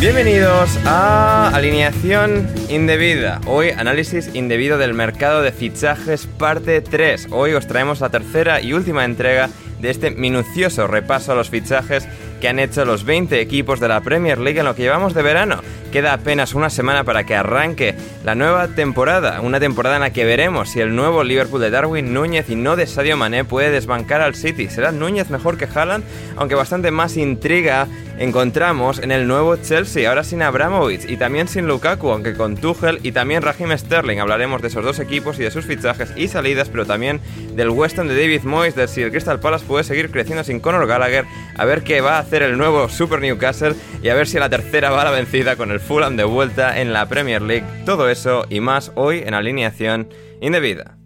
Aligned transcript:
Bienvenidos 0.00 0.78
a 0.84 1.48
Alineación 1.48 2.46
Indebida. 2.68 3.40
Hoy 3.46 3.70
análisis 3.70 4.32
indebido 4.32 4.78
del 4.78 4.94
mercado 4.94 5.42
de 5.42 5.50
fichajes 5.50 6.28
parte 6.28 6.80
3. 6.80 7.26
Hoy 7.32 7.54
os 7.54 7.66
traemos 7.66 8.00
la 8.00 8.08
tercera 8.08 8.60
y 8.60 8.74
última 8.74 9.04
entrega 9.04 9.50
de 9.80 9.90
este 9.90 10.12
minucioso 10.12 10.86
repaso 10.86 11.32
a 11.32 11.34
los 11.34 11.50
fichajes 11.50 12.06
que 12.40 12.46
han 12.46 12.60
hecho 12.60 12.84
los 12.84 13.02
20 13.04 13.40
equipos 13.40 13.80
de 13.80 13.88
la 13.88 14.00
Premier 14.00 14.38
League 14.38 14.60
en 14.60 14.66
lo 14.66 14.76
que 14.76 14.82
llevamos 14.82 15.14
de 15.14 15.22
verano. 15.22 15.62
Queda 15.92 16.12
apenas 16.12 16.54
una 16.54 16.68
semana 16.68 17.04
para 17.04 17.24
que 17.24 17.34
arranque 17.34 17.94
la 18.22 18.34
nueva 18.34 18.68
temporada, 18.68 19.40
una 19.40 19.58
temporada 19.58 19.96
en 19.96 20.02
la 20.02 20.12
que 20.12 20.24
veremos 20.24 20.68
si 20.68 20.80
el 20.80 20.94
nuevo 20.94 21.24
Liverpool 21.24 21.60
de 21.60 21.70
Darwin 21.70 22.12
Núñez 22.12 22.50
y 22.50 22.56
no 22.56 22.76
de 22.76 22.86
Sadio 22.86 23.16
Mané 23.16 23.44
puede 23.44 23.70
desbancar 23.70 24.20
al 24.20 24.34
City. 24.34 24.68
¿Será 24.68 24.92
Núñez 24.92 25.30
mejor 25.30 25.56
que 25.56 25.64
Haaland? 25.66 26.04
Aunque 26.36 26.54
bastante 26.54 26.90
más 26.90 27.16
intriga 27.16 27.88
encontramos 28.18 28.98
en 28.98 29.12
el 29.12 29.28
nuevo 29.28 29.56
Chelsea, 29.56 30.08
ahora 30.08 30.24
sin 30.24 30.42
Abramovich 30.42 31.08
y 31.08 31.16
también 31.16 31.48
sin 31.48 31.66
Lukaku, 31.66 32.10
aunque 32.10 32.34
con 32.34 32.56
Tuchel 32.56 32.98
y 33.02 33.12
también 33.12 33.42
Raheem 33.42 33.76
Sterling. 33.76 34.18
Hablaremos 34.18 34.60
de 34.60 34.68
esos 34.68 34.84
dos 34.84 34.98
equipos 34.98 35.38
y 35.38 35.44
de 35.44 35.50
sus 35.50 35.64
fichajes 35.64 36.12
y 36.16 36.28
salidas, 36.28 36.68
pero 36.68 36.84
también 36.84 37.20
del 37.54 37.70
West 37.70 37.98
Ham 37.98 38.08
de 38.08 38.20
David 38.20 38.42
Moyes, 38.42 38.74
de 38.74 38.88
si 38.88 39.02
el 39.02 39.10
Crystal 39.10 39.40
Palace 39.40 39.64
puede 39.66 39.84
seguir 39.84 40.10
creciendo 40.10 40.44
sin 40.44 40.60
Conor 40.60 40.86
Gallagher, 40.86 41.24
a 41.56 41.64
ver 41.64 41.82
qué 41.82 42.00
va 42.00 42.16
a 42.16 42.20
hacer 42.20 42.42
el 42.42 42.58
nuevo 42.58 42.88
Super 42.88 43.20
Newcastle 43.20 43.74
y 44.02 44.08
a 44.08 44.14
ver 44.14 44.26
si 44.26 44.38
la 44.38 44.50
tercera 44.50 44.90
va 44.90 45.02
a 45.02 45.04
la 45.04 45.10
vencida 45.10 45.56
con 45.56 45.70
el 45.70 45.77
Fulham 45.80 46.16
de 46.16 46.24
vuelta 46.24 46.80
en 46.80 46.92
la 46.92 47.06
Premier 47.06 47.42
League. 47.42 47.66
Todo 47.84 48.08
eso 48.08 48.44
y 48.48 48.60
más 48.60 48.92
hoy 48.94 49.22
en 49.24 49.34
alineación 49.34 50.08
indebida. 50.40 50.96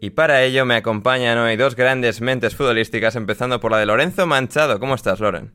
Y 0.00 0.10
para 0.10 0.42
ello 0.42 0.64
me 0.64 0.76
acompañan 0.76 1.38
hoy 1.38 1.56
dos 1.56 1.76
grandes 1.76 2.20
mentes 2.20 2.56
futbolísticas, 2.56 3.16
empezando 3.16 3.60
por 3.60 3.72
la 3.72 3.78
de 3.78 3.86
Lorenzo 3.86 4.26
Manchado. 4.26 4.80
¿Cómo 4.80 4.94
estás, 4.94 5.20
Loren? 5.20 5.52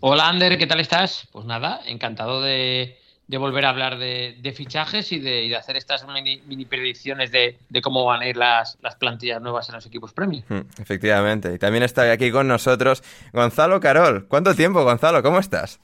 Hola, 0.00 0.28
Ander, 0.28 0.56
¿qué 0.58 0.66
tal 0.66 0.80
estás? 0.80 1.28
Pues 1.32 1.44
nada, 1.44 1.80
encantado 1.86 2.40
de, 2.42 2.98
de 3.26 3.38
volver 3.38 3.64
a 3.64 3.70
hablar 3.70 3.98
de, 3.98 4.36
de 4.40 4.52
fichajes 4.52 5.12
y 5.12 5.18
de, 5.18 5.44
y 5.44 5.48
de, 5.48 5.56
hacer 5.56 5.76
estas 5.76 6.06
mini, 6.06 6.42
mini 6.46 6.64
predicciones 6.64 7.30
de, 7.30 7.58
de, 7.68 7.80
cómo 7.80 8.04
van 8.04 8.20
a 8.20 8.26
ir 8.26 8.36
las, 8.36 8.78
las, 8.82 8.96
plantillas 8.96 9.40
nuevas 9.40 9.68
en 9.68 9.76
los 9.76 9.86
equipos 9.86 10.12
Premier. 10.12 10.44
Hmm, 10.48 10.62
efectivamente. 10.78 11.54
Y 11.54 11.58
también 11.58 11.82
está 11.82 12.10
aquí 12.10 12.30
con 12.30 12.48
nosotros 12.48 13.02
Gonzalo 13.32 13.80
Carol. 13.80 14.26
¿Cuánto 14.28 14.54
tiempo, 14.54 14.84
Gonzalo? 14.84 15.22
¿Cómo 15.22 15.38
estás? 15.38 15.80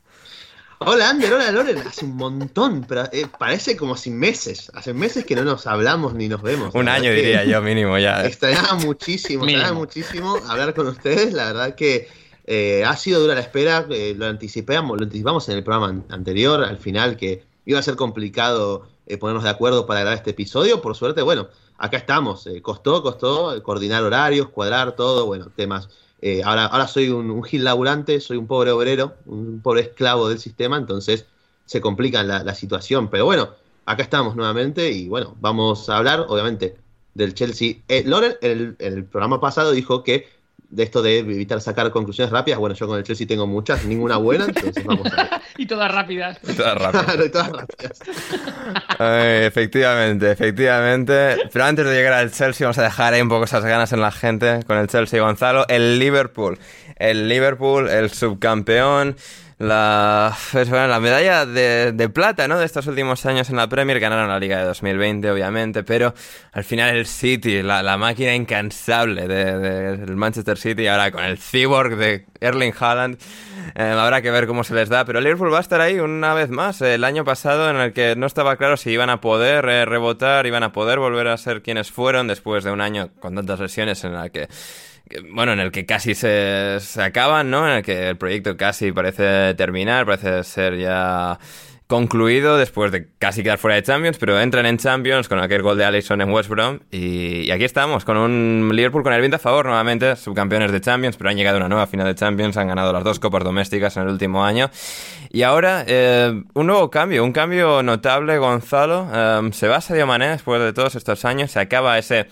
Hola, 0.82 1.10
Ander, 1.10 1.30
hola, 1.34 1.52
Loren. 1.52 1.76
Hace 1.78 2.06
un 2.06 2.16
montón, 2.16 2.86
pero 2.88 3.04
eh, 3.12 3.26
parece 3.38 3.76
como 3.76 3.98
sin 3.98 4.18
meses. 4.18 4.72
Hace 4.74 4.94
meses 4.94 5.26
que 5.26 5.36
no 5.36 5.44
nos 5.44 5.66
hablamos 5.66 6.14
ni 6.14 6.26
nos 6.26 6.40
vemos. 6.40 6.74
Un 6.74 6.88
año 6.88 7.12
diría 7.12 7.44
yo, 7.44 7.60
mínimo 7.60 7.98
ya. 7.98 8.24
Extrañaba 8.24 8.74
muchísimo, 8.76 9.44
extrañaba 9.44 9.74
muchísimo 9.74 10.36
hablar 10.48 10.72
con 10.72 10.86
ustedes. 10.86 11.34
La 11.34 11.52
verdad 11.52 11.74
que 11.74 12.08
eh, 12.46 12.82
ha 12.86 12.96
sido 12.96 13.20
dura 13.20 13.34
la 13.34 13.42
espera, 13.42 13.86
eh, 13.90 14.14
lo, 14.16 14.24
anticipamos, 14.24 14.96
lo 14.96 15.04
anticipamos 15.04 15.46
en 15.50 15.58
el 15.58 15.64
programa 15.64 16.02
anterior, 16.08 16.64
al 16.64 16.78
final, 16.78 17.18
que 17.18 17.44
iba 17.66 17.78
a 17.78 17.82
ser 17.82 17.96
complicado 17.96 18.88
eh, 19.06 19.18
ponernos 19.18 19.44
de 19.44 19.50
acuerdo 19.50 19.86
para 19.86 20.00
grabar 20.00 20.16
este 20.16 20.30
episodio. 20.30 20.80
Por 20.80 20.96
suerte, 20.96 21.20
bueno, 21.20 21.48
acá 21.76 21.96
estamos. 21.98 22.46
Eh, 22.46 22.62
costó, 22.62 23.02
costó 23.02 23.62
coordinar 23.62 24.02
horarios, 24.02 24.48
cuadrar 24.48 24.96
todo, 24.96 25.26
bueno, 25.26 25.52
temas. 25.54 25.88
Eh, 26.22 26.42
ahora, 26.44 26.66
ahora 26.66 26.86
soy 26.86 27.08
un, 27.10 27.30
un, 27.30 27.42
gil 27.42 27.64
laburante, 27.64 28.20
soy 28.20 28.36
un 28.36 28.46
pobre 28.46 28.70
obrero, 28.70 29.16
un 29.26 29.60
pobre 29.62 29.82
esclavo 29.82 30.28
del 30.28 30.38
sistema, 30.38 30.76
entonces 30.76 31.26
se 31.64 31.80
complica 31.80 32.22
la, 32.22 32.44
la 32.44 32.54
situación. 32.54 33.08
Pero 33.08 33.24
bueno, 33.24 33.50
acá 33.86 34.02
estamos 34.02 34.36
nuevamente 34.36 34.90
y 34.92 35.08
bueno, 35.08 35.36
vamos 35.40 35.88
a 35.88 35.96
hablar, 35.96 36.26
obviamente, 36.28 36.76
del 37.14 37.34
Chelsea. 37.34 37.76
Loren, 38.04 38.36
en 38.42 38.50
el, 38.50 38.76
el 38.78 39.04
programa 39.04 39.40
pasado 39.40 39.72
dijo 39.72 40.02
que 40.02 40.28
de 40.70 40.84
esto 40.84 41.02
de 41.02 41.18
evitar 41.18 41.60
sacar 41.60 41.90
conclusiones 41.90 42.30
rápidas. 42.32 42.58
Bueno, 42.58 42.74
yo 42.74 42.86
con 42.86 42.96
el 42.96 43.04
Chelsea 43.04 43.26
tengo 43.26 43.46
muchas, 43.46 43.84
ninguna 43.84 44.16
buena, 44.16 44.44
entonces 44.46 44.84
vamos 44.84 45.12
a 45.12 45.16
ver. 45.16 45.28
y 45.58 45.66
todas 45.66 45.92
rápidas. 45.92 46.38
Y 46.48 46.52
todas 46.52 46.78
rápidas. 46.78 47.04
claro, 47.04 47.24
y 47.24 47.30
todas 47.30 47.50
rápidas. 47.50 47.98
Ay, 48.98 49.44
efectivamente, 49.46 50.30
efectivamente. 50.30 51.36
Pero 51.52 51.64
antes 51.64 51.84
de 51.84 51.92
llegar 51.92 52.12
al 52.12 52.30
Chelsea, 52.30 52.66
vamos 52.66 52.78
a 52.78 52.82
dejar 52.84 53.14
ahí 53.14 53.20
un 53.20 53.28
poco 53.28 53.44
esas 53.44 53.64
ganas 53.64 53.92
en 53.92 54.00
la 54.00 54.12
gente 54.12 54.60
con 54.66 54.78
el 54.78 54.86
Chelsea 54.86 55.20
Gonzalo. 55.20 55.66
El 55.68 55.98
Liverpool. 55.98 56.58
El 56.96 57.28
Liverpool, 57.28 57.88
el 57.88 58.10
subcampeón. 58.10 59.16
La, 59.60 60.34
pues 60.52 60.70
bueno, 60.70 60.88
la 60.88 61.00
medalla 61.00 61.44
de, 61.44 61.92
de, 61.92 62.08
plata 62.08 62.48
¿no? 62.48 62.58
de 62.58 62.64
estos 62.64 62.86
últimos 62.86 63.26
años 63.26 63.50
en 63.50 63.56
la 63.56 63.68
Premier 63.68 64.00
ganaron 64.00 64.26
la 64.26 64.38
Liga 64.38 64.56
de 64.56 64.64
2020 64.64 65.30
obviamente 65.30 65.82
pero 65.82 66.14
al 66.52 66.64
final 66.64 66.96
el 66.96 67.04
City 67.04 67.62
la, 67.62 67.82
la 67.82 67.98
máquina 67.98 68.34
incansable 68.34 69.28
del 69.28 69.60
de, 69.60 69.96
de 69.98 70.16
Manchester 70.16 70.56
City 70.56 70.86
ahora 70.86 71.10
con 71.10 71.24
el 71.24 71.36
cyborg 71.36 71.96
de 71.96 72.24
Erling 72.40 72.72
Haaland 72.80 73.18
eh, 73.74 73.82
habrá 73.82 74.22
que 74.22 74.30
ver 74.30 74.46
cómo 74.46 74.64
se 74.64 74.72
les 74.72 74.88
da 74.88 75.04
pero 75.04 75.18
el 75.18 75.24
Liverpool 75.24 75.52
va 75.52 75.58
a 75.58 75.60
estar 75.60 75.82
ahí 75.82 76.00
una 76.00 76.32
vez 76.32 76.48
más 76.48 76.80
el 76.80 77.04
año 77.04 77.26
pasado 77.26 77.68
en 77.68 77.76
el 77.76 77.92
que 77.92 78.16
no 78.16 78.24
estaba 78.24 78.56
claro 78.56 78.78
si 78.78 78.88
iban 78.88 79.10
a 79.10 79.20
poder 79.20 79.66
eh, 79.68 79.84
rebotar 79.84 80.46
iban 80.46 80.62
a 80.62 80.72
poder 80.72 81.00
volver 81.00 81.28
a 81.28 81.36
ser 81.36 81.60
quienes 81.60 81.90
fueron 81.90 82.28
después 82.28 82.64
de 82.64 82.70
un 82.70 82.80
año 82.80 83.10
con 83.20 83.34
tantas 83.34 83.60
lesiones 83.60 84.04
en 84.04 84.14
la 84.14 84.30
que 84.30 84.48
bueno, 85.32 85.52
en 85.52 85.60
el 85.60 85.70
que 85.72 85.86
casi 85.86 86.14
se, 86.14 86.78
se, 86.80 87.02
acaban, 87.02 87.50
¿no? 87.50 87.66
En 87.66 87.78
el 87.78 87.82
que 87.82 88.08
el 88.08 88.16
proyecto 88.16 88.56
casi 88.56 88.92
parece 88.92 89.54
terminar, 89.54 90.06
parece 90.06 90.44
ser 90.44 90.78
ya 90.78 91.38
concluido 91.90 92.56
después 92.56 92.92
de 92.92 93.08
casi 93.18 93.42
quedar 93.42 93.58
fuera 93.58 93.74
de 93.74 93.82
Champions, 93.82 94.16
pero 94.16 94.40
entran 94.40 94.64
en 94.64 94.78
Champions 94.78 95.28
con 95.28 95.40
aquel 95.40 95.60
gol 95.60 95.76
de 95.76 95.84
Alisson 95.84 96.20
en 96.20 96.30
West 96.30 96.48
Brom 96.48 96.78
y, 96.92 97.40
y, 97.40 97.50
aquí 97.50 97.64
estamos, 97.64 98.04
con 98.04 98.16
un 98.16 98.70
Liverpool 98.72 99.02
con 99.02 99.12
el 99.12 99.18
viento 99.18 99.36
a 99.36 99.40
favor 99.40 99.66
nuevamente, 99.66 100.14
subcampeones 100.14 100.70
de 100.70 100.80
Champions, 100.80 101.16
pero 101.16 101.30
han 101.30 101.36
llegado 101.36 101.56
a 101.56 101.58
una 101.58 101.68
nueva 101.68 101.88
final 101.88 102.06
de 102.06 102.14
Champions, 102.14 102.56
han 102.56 102.68
ganado 102.68 102.92
las 102.92 103.02
dos 103.02 103.18
copas 103.18 103.42
domésticas 103.42 103.96
en 103.96 104.04
el 104.04 104.10
último 104.10 104.44
año 104.44 104.70
y 105.30 105.42
ahora 105.42 105.84
eh, 105.84 106.42
un 106.54 106.66
nuevo 106.68 106.90
cambio, 106.90 107.24
un 107.24 107.32
cambio 107.32 107.82
notable, 107.82 108.38
Gonzalo, 108.38 109.08
eh, 109.12 109.50
se 109.52 109.66
va 109.66 109.80
Sadio 109.80 110.06
Mané 110.06 110.28
después 110.28 110.62
de 110.62 110.72
todos 110.72 110.94
estos 110.94 111.24
años, 111.24 111.50
se 111.50 111.58
acaba 111.58 111.98
ese 111.98 112.28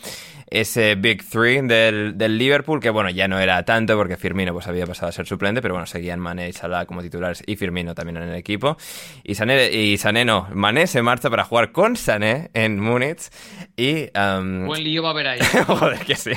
ese 0.50 0.94
Big 0.94 1.24
Three 1.28 1.62
del, 1.62 2.16
del, 2.16 2.38
Liverpool, 2.38 2.80
que 2.80 2.90
bueno, 2.90 3.10
ya 3.10 3.28
no 3.28 3.38
era 3.38 3.62
tanto 3.64 3.96
porque 3.96 4.16
Firmino 4.16 4.52
pues 4.52 4.66
había 4.66 4.86
pasado 4.86 5.08
a 5.08 5.12
ser 5.12 5.26
suplente, 5.26 5.60
pero 5.62 5.74
bueno, 5.74 5.86
seguían 5.86 6.20
Mané 6.20 6.48
y 6.48 6.52
Salah 6.52 6.86
como 6.86 7.02
titulares 7.02 7.42
y 7.46 7.56
Firmino 7.56 7.94
también 7.94 8.16
en 8.18 8.24
el 8.24 8.34
equipo. 8.34 8.76
Y 9.24 9.34
Sané, 9.34 9.70
y 9.70 9.98
Sané 9.98 10.24
no, 10.24 10.48
Mané 10.52 10.86
se 10.86 11.02
marcha 11.02 11.30
para 11.30 11.44
jugar 11.44 11.72
con 11.72 11.96
Sané 11.96 12.50
en 12.54 12.80
Múnich 12.80 13.30
y... 13.76 14.08
Um... 14.18 14.66
Buen 14.66 14.84
lío 14.84 15.02
va 15.02 15.10
a 15.10 15.12
haber 15.12 15.28
ahí. 15.28 15.40
Joder, 15.66 15.98
que 16.00 16.14
sí. 16.14 16.32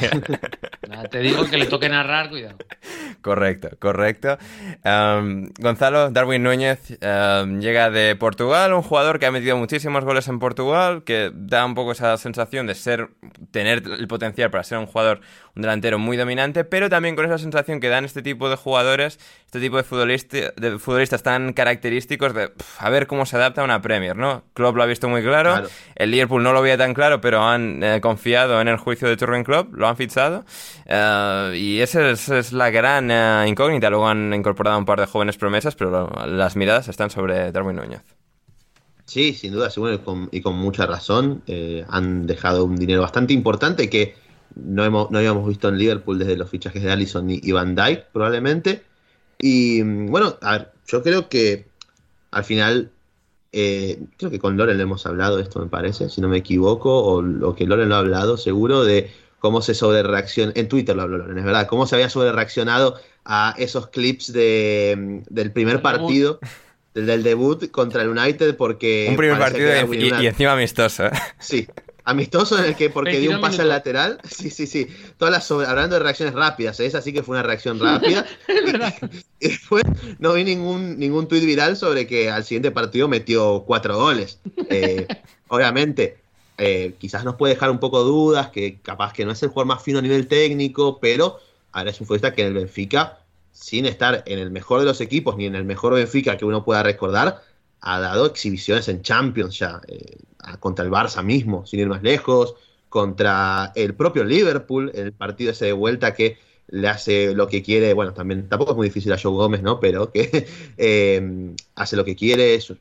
te 1.11 1.19
digo 1.19 1.45
que 1.49 1.57
le 1.57 1.65
toque 1.65 1.89
narrar, 1.89 2.29
cuidado. 2.29 2.57
Correcto, 3.21 3.69
correcto. 3.79 4.37
Um, 4.83 5.49
Gonzalo, 5.59 6.09
Darwin 6.11 6.43
Núñez 6.43 6.97
um, 7.01 7.59
llega 7.59 7.89
de 7.89 8.15
Portugal, 8.15 8.73
un 8.73 8.81
jugador 8.81 9.19
que 9.19 9.25
ha 9.25 9.31
metido 9.31 9.57
muchísimos 9.57 10.03
goles 10.03 10.27
en 10.27 10.39
Portugal, 10.39 11.03
que 11.03 11.31
da 11.33 11.65
un 11.65 11.75
poco 11.75 11.91
esa 11.91 12.17
sensación 12.17 12.67
de 12.67 12.75
ser, 12.75 13.09
tener 13.51 14.00
el 14.01 14.07
potencial 14.07 14.51
para 14.51 14.63
ser 14.63 14.77
un 14.77 14.85
jugador, 14.85 15.21
un 15.55 15.61
delantero 15.61 15.99
muy 15.99 16.17
dominante, 16.17 16.63
pero 16.63 16.89
también 16.89 17.15
con 17.15 17.25
esa 17.25 17.37
sensación 17.37 17.79
que 17.79 17.89
dan 17.89 18.03
este 18.05 18.21
tipo 18.21 18.49
de 18.49 18.55
jugadores, 18.55 19.19
este 19.45 19.59
tipo 19.59 19.81
de, 19.81 20.53
de 20.55 20.79
futbolistas 20.79 21.23
tan 21.23 21.53
característicos 21.53 22.33
de 22.33 22.51
a 22.79 22.89
ver 22.89 23.07
cómo 23.07 23.25
se 23.25 23.35
adapta 23.35 23.61
a 23.61 23.63
una 23.63 23.81
Premier, 23.81 24.15
¿no? 24.15 24.43
Klopp 24.53 24.75
lo 24.75 24.83
ha 24.83 24.85
visto 24.85 25.07
muy 25.07 25.21
claro, 25.21 25.63
el 25.95 26.11
Liverpool 26.11 26.43
no 26.43 26.53
lo 26.53 26.61
veía 26.61 26.77
tan 26.77 26.93
claro, 26.93 27.21
pero 27.21 27.43
han 27.43 27.83
eh, 27.83 28.01
confiado 28.01 28.59
en 28.59 28.67
el 28.67 28.77
juicio 28.77 29.07
de 29.07 29.17
Turgen 29.17 29.43
Klopp, 29.43 29.73
lo 29.73 29.87
han 29.87 29.95
fichado, 29.95 30.45
uh, 30.87 31.53
y 31.53 31.81
esa 31.81 32.09
es, 32.09 32.51
la 32.51 32.69
gran 32.69 33.11
uh, 33.11 33.47
incógnita. 33.47 33.89
Luego 33.89 34.07
han 34.07 34.33
incorporado 34.33 34.77
un 34.77 34.85
par 34.85 34.99
de 34.99 35.05
jóvenes 35.05 35.37
promesas, 35.37 35.75
pero 35.75 36.09
las 36.25 36.55
miradas 36.55 36.87
están 36.87 37.09
sobre 37.09 37.51
Darwin 37.51 37.77
Núñez. 37.77 38.20
Sí, 39.11 39.33
sin 39.33 39.51
duda, 39.51 39.69
seguro 39.69 39.99
y 40.31 40.39
con, 40.39 40.55
mucha 40.55 40.85
razón. 40.85 41.43
Eh, 41.45 41.83
han 41.89 42.27
dejado 42.27 42.63
un 42.63 42.77
dinero 42.77 43.01
bastante 43.01 43.33
importante 43.33 43.89
que 43.89 44.15
no, 44.55 44.85
hemos, 44.85 45.11
no 45.11 45.17
habíamos 45.17 45.45
visto 45.45 45.67
en 45.67 45.77
Liverpool 45.77 46.17
desde 46.17 46.37
los 46.37 46.49
fichajes 46.49 46.81
de 46.81 46.93
Allison 46.93 47.29
y 47.29 47.51
Van 47.51 47.75
Dyke, 47.75 48.05
probablemente. 48.13 48.83
Y 49.37 49.81
bueno, 49.81 50.37
a 50.39 50.51
ver, 50.53 50.71
yo 50.87 51.03
creo 51.03 51.27
que 51.27 51.67
al 52.31 52.45
final, 52.45 52.89
eh, 53.51 54.01
creo 54.15 54.31
que 54.31 54.39
con 54.39 54.55
Loren 54.55 54.77
le 54.77 54.83
hemos 54.83 55.05
hablado 55.05 55.39
esto, 55.39 55.59
me 55.59 55.67
parece, 55.67 56.07
si 56.07 56.21
no 56.21 56.29
me 56.29 56.37
equivoco, 56.37 57.03
o 57.03 57.21
lo 57.21 57.53
que 57.53 57.65
Loren 57.65 57.89
lo 57.89 57.95
ha 57.95 57.99
hablado, 57.99 58.37
seguro, 58.37 58.85
de 58.85 59.11
cómo 59.39 59.61
se 59.61 59.73
sobrereaccionó, 59.73 60.53
en 60.55 60.69
Twitter 60.69 60.95
lo 60.95 61.01
habló 61.01 61.17
Loren, 61.17 61.37
es 61.37 61.43
verdad, 61.43 61.67
cómo 61.67 61.85
se 61.85 61.95
había 61.95 62.09
sobrereaccionado 62.09 62.95
a 63.25 63.55
esos 63.57 63.87
clips 63.87 64.31
de, 64.31 65.21
del 65.29 65.51
primer 65.51 65.81
partido. 65.81 66.39
Del, 66.93 67.23
debut 67.23 67.71
contra 67.71 68.01
el 68.01 68.09
United 68.09 68.57
porque... 68.57 69.07
Un 69.09 69.15
primer 69.15 69.39
partido 69.39 69.69
y, 69.93 70.25
encima 70.25 70.53
amistoso. 70.53 71.05
¿eh? 71.05 71.11
Sí, 71.39 71.67
amistoso 72.03 72.57
en 72.57 72.65
el 72.65 72.75
que 72.75 72.89
porque 72.89 73.19
dio 73.19 73.31
un 73.31 73.41
pase 73.41 73.61
al 73.61 73.69
lateral. 73.69 74.19
Sí, 74.29 74.49
sí, 74.49 74.65
sí. 74.65 74.87
Todas 75.17 75.31
las 75.31 75.51
hablando 75.51 75.95
de 75.95 76.03
reacciones 76.03 76.33
rápidas, 76.33 76.79
¿eh? 76.79 76.85
esa 76.85 77.01
sí 77.01 77.13
que 77.13 77.23
fue 77.23 77.35
una 77.35 77.43
reacción 77.43 77.79
rápida. 77.79 78.25
y, 79.39 79.47
después 79.47 79.83
no 80.19 80.33
vi 80.33 80.43
ningún, 80.43 80.97
ningún 80.97 81.27
tuit 81.27 81.45
viral 81.45 81.77
sobre 81.77 82.07
que 82.07 82.29
al 82.29 82.43
siguiente 82.43 82.71
partido 82.71 83.07
metió 83.07 83.63
cuatro 83.65 83.97
goles. 83.97 84.39
Eh, 84.69 85.07
obviamente, 85.47 86.17
eh, 86.57 86.95
quizás 86.99 87.23
nos 87.23 87.35
puede 87.35 87.53
dejar 87.53 87.71
un 87.71 87.79
poco 87.79 88.03
dudas, 88.03 88.49
que 88.49 88.79
capaz 88.81 89.13
que 89.13 89.25
no 89.25 89.31
es 89.31 89.41
el 89.43 89.49
jugador 89.49 89.67
más 89.67 89.83
fino 89.83 89.99
a 89.99 90.01
nivel 90.01 90.27
técnico, 90.27 90.99
pero 90.99 91.39
ahora 91.71 91.91
es 91.91 91.99
un 92.01 92.07
futbolista 92.07 92.33
que 92.33 92.41
en 92.41 92.49
el 92.49 92.53
Benfica, 92.53 93.19
sin 93.51 93.85
estar 93.85 94.23
en 94.25 94.39
el 94.39 94.51
mejor 94.51 94.79
de 94.79 94.85
los 94.85 95.01
equipos, 95.01 95.37
ni 95.37 95.45
en 95.45 95.55
el 95.55 95.63
mejor 95.63 95.93
Benfica 95.93 96.37
que 96.37 96.45
uno 96.45 96.63
pueda 96.63 96.83
recordar, 96.83 97.41
ha 97.81 97.99
dado 97.99 98.25
exhibiciones 98.25 98.87
en 98.87 99.01
Champions 99.01 99.59
ya, 99.59 99.81
eh, 99.87 100.17
contra 100.59 100.85
el 100.85 100.91
Barça 100.91 101.23
mismo, 101.23 101.65
sin 101.65 101.79
ir 101.79 101.87
más 101.87 102.03
lejos, 102.03 102.55
contra 102.89 103.71
el 103.75 103.93
propio 103.95 104.23
Liverpool, 104.23 104.91
el 104.93 105.13
partido 105.13 105.51
ese 105.51 105.65
de 105.65 105.73
vuelta 105.73 106.13
que 106.13 106.37
le 106.67 106.87
hace 106.87 107.33
lo 107.35 107.47
que 107.47 107.61
quiere, 107.61 107.93
bueno, 107.93 108.13
también 108.13 108.47
tampoco 108.47 108.71
es 108.71 108.77
muy 108.77 108.87
difícil 108.87 109.11
a 109.11 109.19
Joe 109.21 109.33
Gómez, 109.33 109.61
¿no? 109.61 109.79
Pero 109.79 110.11
que 110.11 110.47
eh, 110.77 111.53
hace 111.75 111.95
lo 111.95 112.05
que 112.05 112.15
quiere, 112.15 112.59
se, 112.61 112.75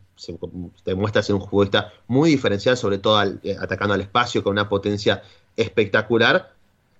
demuestra 0.85 1.23
ser 1.23 1.35
un 1.35 1.43
futbolista 1.43 1.93
muy 2.07 2.31
diferencial, 2.31 2.77
sobre 2.77 2.99
todo 2.99 3.23
eh, 3.43 3.57
atacando 3.61 3.95
al 3.95 4.01
espacio 4.01 4.43
con 4.43 4.53
una 4.53 4.69
potencia 4.69 5.23
espectacular 5.57 6.53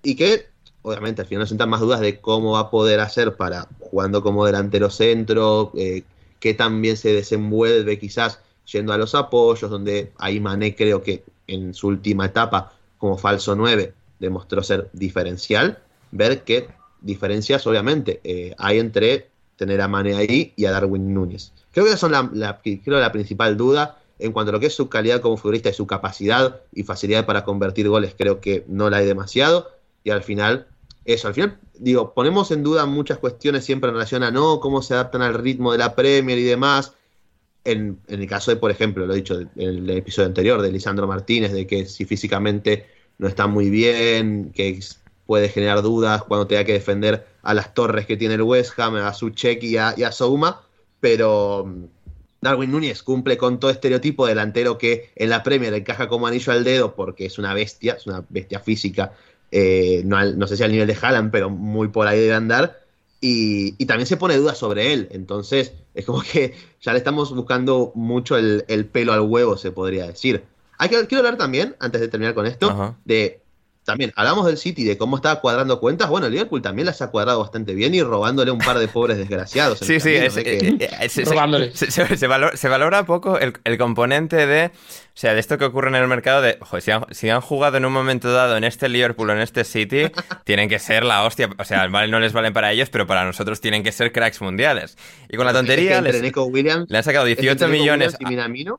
y 0.03 0.15
que 0.15 0.50
obviamente 0.81 1.21
al 1.21 1.27
final 1.27 1.41
nos 1.41 1.49
sentan 1.49 1.69
más 1.69 1.81
dudas 1.81 1.99
de 1.99 2.19
cómo 2.19 2.53
va 2.53 2.61
a 2.61 2.69
poder 2.69 2.99
hacer 2.99 3.35
para 3.35 3.67
jugando 3.79 4.21
como 4.21 4.45
delantero 4.45 4.89
centro, 4.89 5.71
eh, 5.75 6.03
que 6.39 6.53
también 6.53 6.97
se 6.97 7.13
desenvuelve 7.13 7.99
quizás 7.99 8.39
yendo 8.71 8.93
a 8.93 8.97
los 8.97 9.15
apoyos, 9.15 9.69
donde 9.69 10.11
ahí 10.17 10.39
Mané 10.39 10.75
creo 10.75 11.01
que 11.01 11.23
en 11.47 11.73
su 11.73 11.87
última 11.87 12.25
etapa 12.25 12.73
como 12.97 13.17
falso 13.17 13.55
9 13.55 13.93
demostró 14.19 14.63
ser 14.63 14.89
diferencial, 14.93 15.79
ver 16.11 16.43
que 16.43 16.67
diferencias, 17.01 17.65
obviamente, 17.67 18.21
eh, 18.23 18.53
hay 18.57 18.79
entre 18.79 19.31
tener 19.55 19.81
a 19.81 19.87
Mane 19.87 20.15
ahí 20.15 20.53
y 20.55 20.65
a 20.65 20.71
Darwin 20.71 21.13
Núñez. 21.13 21.51
Creo 21.71 21.85
que 21.85 21.97
son 21.97 22.11
la, 22.11 22.59
creo 22.61 22.99
la 22.99 23.11
principal 23.11 23.57
duda 23.57 23.99
en 24.19 24.31
cuanto 24.31 24.49
a 24.49 24.53
lo 24.53 24.59
que 24.59 24.67
es 24.67 24.73
su 24.75 24.89
calidad 24.89 25.21
como 25.21 25.37
futbolista 25.37 25.69
y 25.69 25.73
su 25.73 25.87
capacidad 25.87 26.61
y 26.73 26.83
facilidad 26.83 27.25
para 27.25 27.43
convertir 27.43 27.89
goles, 27.89 28.15
creo 28.17 28.39
que 28.39 28.63
no 28.67 28.89
la 28.89 28.97
hay 28.97 29.05
demasiado. 29.05 29.69
Y 30.03 30.11
al 30.11 30.23
final, 30.23 30.67
eso, 31.05 31.27
al 31.27 31.33
final, 31.33 31.59
digo, 31.79 32.13
ponemos 32.13 32.51
en 32.51 32.63
duda 32.63 32.85
muchas 32.85 33.17
cuestiones 33.17 33.65
siempre 33.65 33.89
en 33.89 33.95
relación 33.95 34.23
a 34.23 34.31
no, 34.31 34.59
cómo 34.59 34.81
se 34.81 34.93
adaptan 34.93 35.21
al 35.21 35.33
ritmo 35.33 35.71
de 35.71 35.79
la 35.79 35.95
Premier 35.95 36.37
y 36.37 36.43
demás. 36.43 36.93
En, 37.63 37.99
el 38.07 38.27
caso 38.27 38.51
de, 38.51 38.57
por 38.57 38.71
ejemplo, 38.71 39.05
lo 39.05 39.13
he 39.13 39.17
dicho 39.17 39.39
en 39.39 39.49
el 39.55 39.89
episodio 39.89 40.27
anterior 40.27 40.61
de 40.61 40.71
Lisandro 40.71 41.07
Martínez, 41.07 41.51
de 41.51 41.65
que 41.65 41.85
si 41.85 42.05
físicamente 42.05 42.87
no 43.17 43.27
está 43.27 43.47
muy 43.47 43.69
bien, 43.69 44.51
que 44.53 44.79
puede 45.25 45.49
generar 45.49 45.81
dudas 45.81 46.23
cuando 46.23 46.47
tenga 46.47 46.65
que 46.65 46.73
defender 46.73 47.25
a 47.41 47.53
las 47.53 47.73
torres 47.73 48.05
que 48.05 48.17
tiene 48.17 48.35
el 48.35 48.41
West 48.41 48.77
Ham, 48.79 48.95
a 48.95 49.13
Suchek 49.13 49.63
y 49.63 49.77
a, 49.77 49.93
y 49.97 50.03
a 50.03 50.11
Souma, 50.11 50.61
pero 50.99 51.65
mm, 51.65 51.85
Darwin 52.41 52.71
Núñez 52.71 53.03
cumple 53.03 53.37
con 53.37 53.59
todo 53.59 53.71
estereotipo 53.71 54.25
delantero 54.25 54.77
que 54.77 55.11
en 55.15 55.29
la 55.29 55.43
Premier 55.43 55.73
encaja 55.73 56.07
como 56.07 56.27
anillo 56.27 56.51
al 56.51 56.63
dedo 56.63 56.95
porque 56.95 57.25
es 57.25 57.37
una 57.37 57.53
bestia, 57.53 57.93
es 57.93 58.07
una 58.07 58.25
bestia 58.29 58.59
física, 58.59 59.13
eh, 59.51 60.01
no, 60.05 60.47
sé 60.47 60.57
si 60.57 60.63
al 60.63 60.71
nivel 60.71 60.87
de 60.87 60.97
Haaland, 60.99 61.31
pero 61.31 61.49
muy 61.49 61.89
por 61.89 62.07
ahí 62.07 62.19
debe 62.19 62.33
andar. 62.33 62.79
Y, 63.23 63.85
también 63.85 64.07
se 64.07 64.17
pone 64.17 64.35
dudas 64.37 64.57
sobre 64.57 64.93
él. 64.93 65.09
Entonces, 65.11 65.73
es 65.93 66.05
como 66.05 66.21
que 66.21 66.55
ya 66.81 66.93
le 66.93 66.97
estamos 66.97 67.33
buscando 67.35 67.91
mucho 67.93 68.37
el, 68.37 68.89
pelo 68.91 69.13
al 69.13 69.21
huevo, 69.21 69.57
se 69.57 69.71
podría 69.71 70.07
decir. 70.07 70.43
Hay 70.77 70.89
que, 70.89 71.05
quiero 71.05 71.19
hablar 71.19 71.37
también, 71.37 71.75
antes 71.79 72.01
de 72.01 72.07
terminar 72.07 72.33
con 72.33 72.47
esto, 72.47 72.97
de 73.05 73.41
también 73.83 74.13
hablamos 74.15 74.45
del 74.45 74.57
City, 74.57 74.83
de 74.83 74.97
cómo 74.97 75.15
estaba 75.15 75.41
cuadrando 75.41 75.79
cuentas. 75.79 76.07
Bueno, 76.09 76.27
el 76.27 76.33
Liverpool 76.33 76.61
también 76.61 76.85
las 76.85 77.01
ha 77.01 77.09
cuadrado 77.09 77.39
bastante 77.39 77.73
bien 77.73 77.95
y 77.95 78.03
robándole 78.03 78.51
un 78.51 78.59
par 78.59 78.77
de 78.77 78.87
pobres 78.87 79.17
desgraciados. 79.17 79.79
Sí, 79.79 79.99
sí, 79.99 80.17
se, 81.09 82.67
valora, 82.69 83.05
poco 83.05 83.39
el, 83.39 83.53
el, 83.63 83.77
componente 83.79 84.45
de 84.45 84.71
o 85.13 85.19
sea, 85.21 85.33
de 85.33 85.41
esto 85.41 85.57
que 85.57 85.65
ocurre 85.65 85.89
en 85.89 85.95
el 85.95 86.07
mercado 86.07 86.41
de, 86.41 86.57
si, 87.11 87.29
han, 87.29 87.41
jugado 87.41 87.75
en 87.75 87.83
un 87.83 87.91
momento 87.91 88.31
dado 88.31 88.55
en 88.55 88.63
este 88.63 88.87
Liverpool 88.87 89.29
o 89.29 89.33
en 89.33 89.39
este 89.39 89.65
City, 89.65 90.09
tienen 90.45 90.69
que 90.69 90.79
ser 90.79 91.03
la 91.03 91.25
hostia. 91.25 91.49
O 91.57 91.65
sea, 91.65 91.85
vale, 91.87 92.09
no 92.09 92.19
les 92.21 92.31
valen 92.31 92.53
para 92.53 92.71
ellos, 92.71 92.89
pero 92.89 93.05
para 93.05 93.25
nosotros 93.25 93.59
tienen 93.59 93.83
que 93.83 93.91
ser 93.91 94.13
cracks 94.13 94.39
mundiales. 94.39 94.97
Y 95.29 95.35
con 95.35 95.45
la 95.45 95.51
tontería 95.51 96.01
les, 96.01 96.21
le 96.21 96.97
han 96.97 97.03
sacado 97.03 97.25
18 97.25 97.67
millones, 97.67 98.17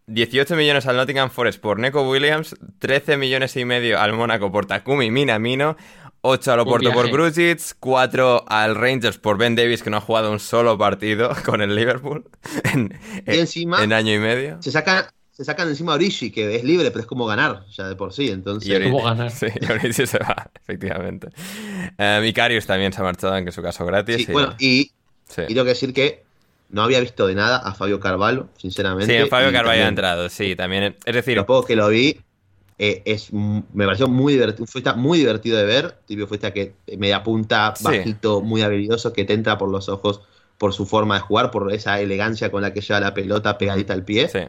18 0.07 0.57
millones 0.57 0.87
al 0.87 0.97
Nottingham 0.97 1.31
Forest 1.31 1.61
por 1.61 1.79
Neko 1.79 2.09
Williams, 2.09 2.57
13 2.79 3.19
millones 3.19 3.55
y 3.57 3.67
medio 3.67 4.01
al 4.01 4.15
Mónaco 4.15 4.51
por 4.51 4.65
Takumi 4.65 5.11
Minamino, 5.11 5.77
8 6.23 6.53
al 6.53 6.61
Oporto 6.61 6.93
por 6.93 7.11
Grujic, 7.11 7.61
4 7.79 8.45
al 8.49 8.75
Rangers 8.75 9.19
por 9.19 9.37
Ben 9.37 9.55
Davis, 9.55 9.83
que 9.83 9.91
no 9.91 9.99
ha 9.99 10.01
jugado 10.01 10.33
un 10.33 10.41
solo 10.41 10.79
partido 10.79 11.31
con 11.45 11.61
el 11.61 11.75
Liverpool 11.75 12.25
en, 12.73 12.99
en 13.27 13.93
año 13.93 14.15
y 14.15 14.19
medio. 14.19 14.63
Se 14.63 14.71
saca 14.71 15.13
se 15.33 15.47
sacan 15.47 15.69
encima 15.69 15.93
a 15.93 15.95
Orishi, 15.95 16.31
que 16.31 16.57
es 16.57 16.63
libre, 16.63 16.91
pero 16.91 17.01
es 17.01 17.07
como 17.07 17.25
ganar, 17.25 17.65
ya 17.75 17.89
de 17.89 17.97
por 17.97 18.13
sí. 18.13 18.29
Entonces... 18.29 18.69
Y 18.69 18.91
¿Cómo 18.91 19.03
ganar? 19.03 19.31
Sí, 19.31 19.47
Orishi 19.69 20.07
se 20.07 20.19
va, 20.19 20.51
efectivamente. 20.55 21.29
Eh, 21.99 22.33
también 22.67 22.93
se 22.93 23.01
ha 23.01 23.05
marchado, 23.05 23.37
en 23.37 23.51
su 23.51 23.63
caso 23.63 23.85
gratis. 23.87 24.29
y... 24.29 24.33
bueno, 24.33 24.55
y, 24.59 24.93
tengo 25.35 25.65
que 25.65 25.71
decir 25.71 25.95
que 25.95 26.25
no 26.69 26.83
había 26.83 27.01
visto 27.01 27.27
de 27.27 27.35
nada 27.35 27.57
a 27.57 27.75
Fabio 27.75 27.99
Carvalho, 27.99 28.49
sinceramente. 28.59 29.23
Sí, 29.23 29.29
Fabio 29.29 29.51
Carvalho 29.51 29.85
ha 29.85 29.89
entrado, 29.89 30.29
sí, 30.29 30.55
también. 30.55 30.97
Es 31.05 31.15
decir, 31.15 31.37
lo 31.37 31.47
poco 31.47 31.67
que 31.67 31.77
lo 31.77 31.89
vi, 31.89 32.21
eh, 32.79 33.03
es, 33.07 33.33
me 33.33 33.87
pareció 33.87 34.09
muy 34.09 34.35
divertido, 34.35 34.67
fue 34.67 34.83
muy 34.95 35.19
divertido 35.19 35.57
de 35.57 35.65
ver, 35.65 35.97
tipo 36.07 36.27
fue 36.27 36.39
que 36.39 36.75
media 36.99 37.23
punta, 37.23 37.73
bajito, 37.81 38.43
muy 38.43 38.61
habilidoso, 38.61 39.15
que 39.15 39.25
te 39.25 39.33
entra 39.33 39.57
por 39.57 39.71
los 39.71 39.89
ojos 39.89 40.21
por 40.59 40.75
su 40.75 40.85
forma 40.85 41.15
de 41.15 41.21
jugar, 41.21 41.51
por 41.51 41.73
esa 41.73 41.99
elegancia 42.01 42.51
con 42.51 42.61
la 42.61 42.75
que 42.75 42.83
lleva 42.83 43.01
la 43.01 43.15
pelota 43.15 43.57
pegadita 43.57 43.95
al 43.95 44.05
pie. 44.05 44.29
Sí 44.29 44.41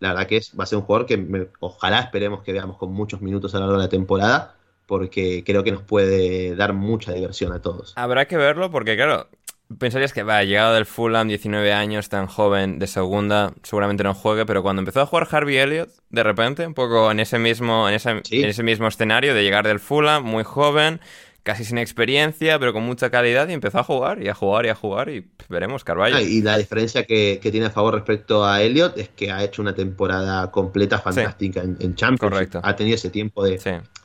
la 0.00 0.10
verdad 0.10 0.26
que 0.26 0.36
es, 0.36 0.52
va 0.58 0.64
a 0.64 0.66
ser 0.66 0.78
un 0.78 0.84
jugador 0.84 1.06
que 1.06 1.48
ojalá 1.60 2.00
esperemos 2.00 2.42
que 2.42 2.52
veamos 2.52 2.76
con 2.76 2.92
muchos 2.92 3.20
minutos 3.20 3.54
a 3.54 3.58
lo 3.58 3.66
largo 3.66 3.78
de 3.78 3.84
la 3.84 3.90
temporada, 3.90 4.54
porque 4.86 5.42
creo 5.44 5.64
que 5.64 5.72
nos 5.72 5.82
puede 5.82 6.54
dar 6.56 6.72
mucha 6.72 7.12
diversión 7.12 7.52
a 7.52 7.60
todos. 7.60 7.92
Habrá 7.96 8.26
que 8.26 8.36
verlo 8.36 8.70
porque, 8.70 8.96
claro, 8.96 9.28
pensarías 9.76 10.12
que, 10.12 10.22
va, 10.22 10.42
llegado 10.44 10.74
del 10.74 10.86
Fulham, 10.86 11.28
19 11.28 11.72
años, 11.72 12.08
tan 12.08 12.26
joven, 12.26 12.78
de 12.78 12.86
segunda, 12.86 13.52
seguramente 13.62 14.02
no 14.02 14.14
juegue, 14.14 14.46
pero 14.46 14.62
cuando 14.62 14.80
empezó 14.80 15.02
a 15.02 15.06
jugar 15.06 15.28
Harvey 15.30 15.58
Elliott, 15.58 15.90
de 16.08 16.22
repente, 16.22 16.66
un 16.66 16.74
poco 16.74 17.10
en 17.10 17.20
ese 17.20 17.38
mismo, 17.38 17.88
en 17.88 17.94
ese, 17.94 18.10
en 18.10 18.44
ese 18.48 18.62
mismo 18.62 18.88
escenario 18.88 19.34
de 19.34 19.42
llegar 19.42 19.66
del 19.66 19.80
Fulham, 19.80 20.24
muy 20.24 20.44
joven, 20.44 21.00
casi 21.42 21.64
sin 21.64 21.78
experiencia, 21.78 22.58
pero 22.58 22.72
con 22.72 22.82
mucha 22.82 23.10
calidad, 23.10 23.48
y 23.48 23.52
empezó 23.52 23.78
a 23.78 23.84
jugar, 23.84 24.22
y 24.22 24.28
a 24.28 24.34
jugar, 24.34 24.66
y 24.66 24.68
a 24.68 24.74
jugar, 24.74 25.08
y 25.08 25.26
veremos, 25.48 25.84
Carvalho. 25.84 26.16
Ah, 26.16 26.22
y 26.22 26.42
la 26.42 26.58
diferencia 26.58 27.04
que, 27.04 27.40
tiene 27.48 27.66
a 27.66 27.70
favor 27.70 27.94
respecto 27.94 28.44
a 28.44 28.62
Elliot 28.62 28.98
es 28.98 29.08
que 29.08 29.30
ha 29.30 29.42
hecho 29.42 29.62
una 29.62 29.74
temporada 29.74 30.50
completa 30.50 30.98
fantástica 30.98 31.62
en, 31.62 31.76
en, 31.80 31.94
Champions. 31.94 32.32
Correcto. 32.32 32.60
Ha 32.62 32.76
tenido 32.76 32.96
ese 32.96 33.08
tiempo 33.08 33.42
de, 33.42 33.58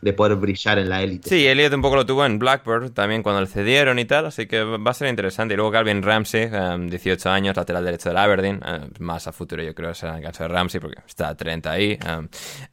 de 0.03 0.13
poder 0.13 0.35
brillar 0.35 0.79
en 0.79 0.89
la 0.89 1.01
élite. 1.01 1.29
Sí, 1.29 1.47
Elliot 1.47 1.73
un 1.73 1.81
poco 1.81 1.95
lo 1.95 2.05
tuvo 2.05 2.25
en 2.25 2.39
Blackburn 2.39 2.93
también 2.93 3.23
cuando 3.23 3.41
le 3.41 3.47
cedieron 3.47 3.99
y 3.99 4.05
tal, 4.05 4.25
así 4.25 4.45
que 4.47 4.63
va 4.63 4.91
a 4.91 4.93
ser 4.93 5.09
interesante. 5.09 5.53
Y 5.53 5.57
luego 5.57 5.71
Calvin 5.71 6.01
Ramsey, 6.01 6.49
18 6.49 7.29
em, 7.29 7.33
años, 7.33 7.55
lateral 7.55 7.85
derecho 7.85 8.09
del 8.09 8.17
Aberdeen, 8.17 8.61
em, 8.65 8.89
más 8.99 9.27
a 9.27 9.31
futuro 9.31 9.63
yo 9.63 9.73
creo 9.73 9.93
será 9.93 10.17
el 10.17 10.23
caso 10.23 10.43
de 10.43 10.49
Ramsey 10.49 10.79
porque 10.79 11.01
está 11.07 11.29
a 11.29 11.35
30 11.35 11.71
ahí. 11.71 11.97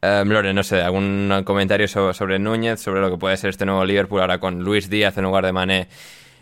Um, 0.01 0.29
Lore, 0.29 0.53
no 0.53 0.63
sé, 0.63 0.81
algún 0.81 1.41
comentario 1.45 1.87
sobre, 1.87 2.13
sobre 2.13 2.39
Núñez, 2.39 2.79
sobre 2.79 3.01
lo 3.01 3.09
que 3.09 3.17
puede 3.17 3.37
ser 3.37 3.49
este 3.49 3.65
nuevo 3.65 3.85
Liverpool 3.85 4.21
ahora 4.21 4.39
con 4.39 4.50
Luis 4.59 4.89
Díaz 4.89 5.17
en 5.17 5.23
lugar 5.23 5.45
de 5.45 5.53
Mané. 5.53 5.87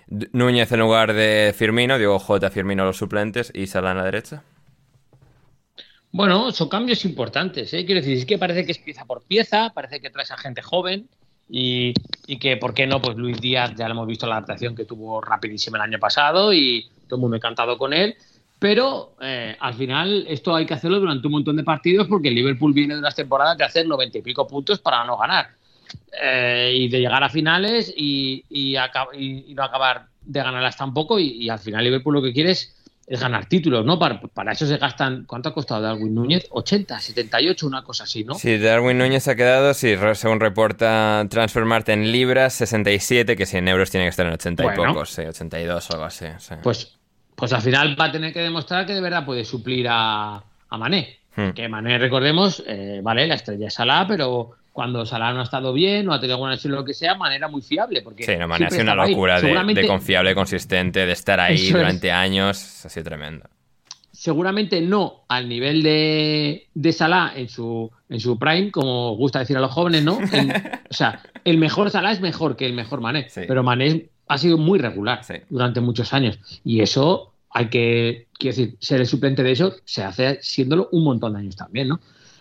Núñez 0.10 0.72
en 0.72 0.80
lugar 0.80 1.14
de 1.14 1.54
Firmino, 1.56 2.00
digo 2.00 2.18
J. 2.18 2.50
Firmino 2.50 2.84
los 2.84 2.98
suplentes 2.98 3.52
y 3.54 3.68
Salah 3.68 3.92
en 3.92 3.98
la 3.98 4.06
derecha. 4.06 4.44
Bueno, 6.12 6.52
son 6.52 6.70
cambios 6.70 7.06
importantes, 7.06 7.72
¿eh? 7.74 7.86
Quiero 7.86 8.02
decir, 8.02 8.18
es 8.18 8.26
que 8.26 8.40
parece 8.40 8.66
que 8.66 8.72
es 8.72 8.80
pieza 8.80 9.06
por 9.06 9.22
pieza, 9.22 9.72
parece 9.76 10.00
que 10.00 10.10
traes 10.10 10.32
a 10.32 10.38
gente 10.38 10.64
joven 10.64 11.08
y, 11.48 11.94
que, 12.40 12.58
¿por 12.58 12.74
qué 12.74 12.88
no? 12.88 13.00
Pues 13.00 13.16
Luis 13.18 13.40
Díaz, 13.40 13.74
ya 13.76 13.88
lo 13.88 13.94
hemos 13.94 14.08
visto 14.08 14.26
la 14.26 14.38
adaptación 14.38 14.76
que 14.76 14.86
tuvo 14.86 15.22
rapidísima 15.22 15.78
el 15.78 15.84
año 15.84 16.00
pasado 16.00 16.52
y 16.52 16.90
el 17.10 17.18
mundo 17.18 17.38
encantado 17.38 17.78
con 17.78 17.94
él. 17.94 18.16
Pero 18.58 19.14
eh, 19.22 19.56
al 19.60 19.74
final 19.76 20.26
esto 20.28 20.56
hay 20.56 20.66
que 20.66 20.74
hacerlo 20.74 21.00
durante 21.00 21.28
un 21.28 21.34
montón 21.34 21.56
de 21.56 21.64
partidos 21.64 22.08
porque 22.08 22.28
el 22.28 22.36
Liverpool 22.36 22.74
viene 22.74 22.96
de 22.96 23.00
unas 23.00 23.16
temporadas 23.16 23.58
de 23.58 23.64
hacer 23.64 23.88
noventa 23.88 24.18
y 24.18 24.22
pico 24.22 24.48
puntos 24.48 24.80
para 24.80 25.06
no 25.06 25.18
ganar. 25.18 25.59
Eh, 26.22 26.74
y 26.76 26.90
de 26.90 27.00
llegar 27.00 27.24
a 27.24 27.30
finales 27.30 27.94
y, 27.96 28.44
y, 28.50 28.76
no 29.54 29.64
acabar 29.64 30.08
de 30.22 30.44
ganarlas 30.44 30.78
tampoco. 30.78 31.20
Y, 31.20 31.44
y 31.44 31.50
al 31.50 31.60
final 31.60 31.84
Liverpool 31.84 32.16
lo 32.16 32.22
que 32.22 32.34
quiere 32.34 32.52
es 32.52 32.76
es 33.10 33.20
ganar 33.20 33.48
títulos, 33.48 33.84
¿no? 33.84 33.98
Para, 33.98 34.22
para, 34.22 34.52
eso 34.52 34.68
se 34.68 34.78
gastan. 34.78 35.26
¿Cuánto 35.26 35.50
ha 35.50 35.54
costado 35.54 35.82
Darwin 35.82 36.14
Núñez? 36.14 36.46
80, 36.52 37.00
78, 37.00 37.66
una 37.66 37.84
cosa 37.84 38.04
así, 38.04 38.24
¿no? 38.24 38.36
Sí, 38.36 38.60
Darwin 38.60 39.00
Núñez 39.00 39.28
ha 39.28 39.36
quedado, 39.36 39.74
sí, 39.74 39.96
según 40.14 40.40
reporta 40.40 41.26
Transfermarkt 41.28 41.90
en 41.90 42.12
libras, 42.12 42.54
67, 42.54 43.36
que 43.36 43.48
si 43.48 43.58
en 43.58 43.68
euros 43.68 43.90
tiene 43.90 44.06
que 44.06 44.12
estar 44.12 44.28
en 44.28 44.34
80 44.34 44.64
y 44.64 44.78
pocos, 44.78 45.10
sí, 45.10 45.24
82 45.24 45.90
o 45.90 45.94
algo 45.94 46.06
así. 46.06 46.26
Pues, 46.62 47.00
pues 47.36 47.52
al 47.52 47.64
final 47.64 48.00
va 48.00 48.06
a 48.06 48.12
tener 48.12 48.32
que 48.32 48.42
demostrar 48.42 48.86
que 48.86 48.94
de 48.94 49.02
verdad 49.02 49.26
puede 49.26 49.44
suplir 49.44 49.88
a, 49.90 50.44
a 50.70 50.78
Mané. 50.78 51.18
Hmm. 51.36 51.50
Que 51.50 51.68
Mané, 51.68 51.98
recordemos, 51.98 52.64
eh, 52.68 53.00
vale, 53.02 53.26
la 53.26 53.36
estrella 53.36 53.70
es 53.70 53.74
Salah, 53.74 54.06
pero 54.08 54.52
cuando 54.72 55.06
Salah 55.06 55.34
no 55.34 55.42
ha 55.42 55.44
estado 55.44 55.74
bien 55.74 56.08
o 56.08 56.14
ha 56.14 56.20
tenido 56.20 56.36
alguna 56.36 56.54
lesión 56.54 56.74
o 56.74 56.78
lo 56.78 56.86
que 56.86 56.94
sea, 56.94 57.16
manera 57.16 57.48
muy 57.48 57.62
fiable. 57.62 58.02
Porque 58.02 58.24
sí, 58.24 58.36
no, 58.38 58.48
Mané 58.48 58.66
ha 58.66 58.70
sido 58.70 58.84
una 58.84 58.96
locura 58.96 59.42
de, 59.42 59.88
confiable, 59.88 60.36
consistente, 60.36 61.06
de 61.06 61.12
estar 61.12 61.40
ahí 61.40 61.72
durante 61.72 62.12
años, 62.12 62.86
ha 62.86 62.90
sido 62.90 63.04
tremendo. 63.04 63.46
Seguramente 64.12 64.82
no 64.82 65.24
al 65.30 65.48
nivel 65.48 65.82
de, 65.82 66.68
de 66.74 66.94
Salah 66.94 67.34
en 67.36 67.48
su, 67.48 67.90
en 68.10 68.20
su 68.20 68.38
prime, 68.38 68.70
como 68.70 69.16
gusta 69.16 69.40
decir 69.40 69.56
a 69.56 69.62
los 69.62 69.72
jóvenes, 69.72 70.04
¿no? 70.04 70.18
o 70.90 70.94
sea, 70.94 71.22
el 71.46 71.58
mejor 71.58 71.90
Salah 71.90 72.12
es 72.12 72.20
mejor 72.20 72.58
que 72.58 72.66
el 72.66 72.74
mejor 72.74 73.00
Mané, 73.00 73.28
pero 73.48 73.64
Mané 73.64 74.10
ha 74.28 74.38
sido 74.38 74.58
muy 74.58 74.80
regular 74.80 75.22
durante 75.50 75.82
muchos 75.82 76.14
años. 76.14 76.40
Y 76.64 76.82
eso 76.82 77.34
hay 77.50 77.68
que, 77.70 78.28
quiero 78.38 78.56
decir, 78.56 78.78
ser 78.80 79.02
el 79.02 79.08
suplente 79.08 79.44
de 79.44 79.52
eso 79.52 79.76
se 79.86 80.04
hace 80.04 80.40
siéndolo 80.42 80.90
un 80.92 81.04
montón 81.04 81.34
de 81.34 81.40
años 81.40 81.56
también, 81.56 81.88
¿no? 81.88 82.00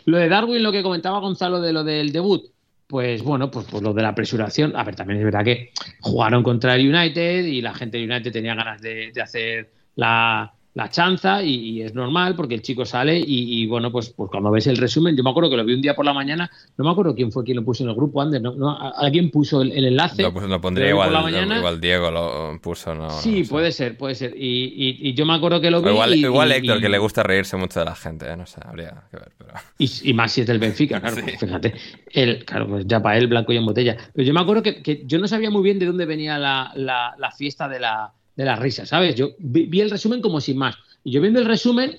Lo 0.08 0.16
de 0.16 0.28
Darwin, 0.30 0.62
lo 0.62 0.72
que 0.72 0.82
comentaba 0.82 1.18
Gonzalo 1.18 1.60
de 1.60 1.72
lo 1.72 1.84
del 1.84 2.12
debut, 2.12 2.50
pues 2.86 3.22
bueno, 3.22 3.50
pues, 3.50 3.66
pues 3.70 3.82
lo 3.82 3.92
de 3.92 4.00
la 4.00 4.08
apresuración. 4.08 4.74
A 4.74 4.82
ver, 4.82 4.96
también 4.96 5.18
es 5.18 5.24
verdad 5.24 5.44
que 5.44 5.70
jugaron 6.00 6.42
contra 6.42 6.74
el 6.76 6.94
United 6.94 7.44
y 7.44 7.60
la 7.60 7.74
gente 7.74 7.98
del 7.98 8.10
United 8.10 8.32
tenía 8.32 8.54
ganas 8.54 8.80
de 8.80 9.12
hacer 9.22 9.70
la, 9.96 10.54
la 10.74 10.90
chanza 10.90 11.42
y, 11.42 11.82
es 11.82 11.94
normal 11.94 12.36
porque 12.36 12.54
el 12.54 12.62
chico 12.62 12.84
sale 12.84 13.20
y, 13.24 13.66
bueno, 13.66 13.90
pues, 13.90 14.10
pues 14.10 14.30
cuando 14.30 14.50
ves 14.50 14.66
el 14.66 14.76
resumen, 14.76 15.16
yo 15.16 15.24
me 15.24 15.30
acuerdo 15.30 15.50
que 15.50 15.56
lo 15.56 15.64
vi 15.64 15.74
un 15.74 15.82
día 15.82 15.96
por 15.96 16.04
la 16.04 16.12
mañana, 16.12 16.50
no 16.76 16.84
me 16.84 16.90
acuerdo 16.90 17.14
quién 17.14 17.32
fue 17.32 17.42
quien 17.42 17.56
lo 17.56 17.64
puso 17.64 17.82
en 17.82 17.90
el 17.90 17.96
grupo, 17.96 18.20
Ander, 18.22 18.40
¿no? 18.40 18.78
alguien 18.96 19.30
puso 19.30 19.62
el, 19.62 19.72
enlace. 19.72 20.22
Lo, 20.22 20.30
lo 20.30 20.60
pondría 20.60 20.90
igual, 20.90 21.10
igual 21.34 21.80
Diego 21.80 22.10
lo 22.10 22.60
puso, 22.60 22.94
¿no? 22.94 23.10
Sí, 23.10 23.44
puede 23.44 23.72
ser, 23.72 23.96
puede 23.96 24.14
ser. 24.14 24.34
Y, 24.36 25.12
yo 25.14 25.26
me 25.26 25.34
acuerdo 25.34 25.60
que 25.60 25.70
lo 25.70 25.82
vi. 25.82 25.90
igual, 25.90 26.14
igual 26.14 26.52
Héctor, 26.52 26.80
que 26.80 26.88
le 26.88 26.98
gusta 26.98 27.22
reírse 27.22 27.56
mucho 27.56 27.80
de 27.80 27.86
la 27.86 27.96
gente, 27.96 28.30
¿eh? 28.30 28.36
no 28.36 28.46
sé, 28.46 28.60
habría 28.64 29.02
que 29.10 29.16
ver. 29.16 29.32
Pero... 29.36 29.52
Y, 29.78 30.12
más 30.12 30.32
si 30.32 30.42
es 30.42 30.46
del 30.46 30.58
Benfica, 30.58 31.00
claro, 31.00 31.16
fíjate. 31.16 31.74
El, 32.12 32.44
claro, 32.44 32.68
pues 32.68 32.86
ya 32.86 33.02
para 33.02 33.18
él, 33.18 33.26
blanco 33.26 33.52
y 33.52 33.56
en 33.56 33.66
botella. 33.66 33.96
Pero 34.14 34.26
yo 34.26 34.32
me 34.32 34.40
acuerdo 34.40 34.62
que, 34.62 35.02
yo 35.06 35.18
no 35.18 35.26
sabía 35.26 35.50
muy 35.50 35.62
bien 35.62 35.78
de 35.78 35.86
dónde 35.86 36.06
venía 36.06 36.38
la, 36.38 36.72
la 36.76 37.30
fiesta 37.32 37.68
de 37.68 37.80
la 37.80 38.12
de 38.38 38.44
la 38.44 38.54
risa, 38.54 38.86
¿sabes? 38.86 39.16
Yo 39.16 39.30
vi, 39.40 39.80
el 39.80 39.90
resumen 39.90 40.22
como 40.22 40.40
sin 40.40 40.58
más. 40.58 40.76
Y 41.02 41.10
yo 41.10 41.20
viendo 41.20 41.40
el 41.40 41.44
resumen, 41.44 41.98